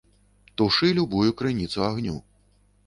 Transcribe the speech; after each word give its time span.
Тушы 0.61 0.89
любую 1.01 1.31
крыніцу 1.43 1.87
агню. 1.91 2.19